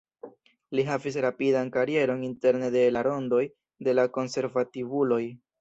Li 0.77 0.85
havis 0.87 1.17
rapidan 1.25 1.69
karieron 1.75 2.25
interne 2.29 2.71
de 2.79 2.83
la 2.97 3.07
rondoj 3.09 3.45
de 3.89 3.99
la 3.99 4.11
konservativuloj. 4.19 5.25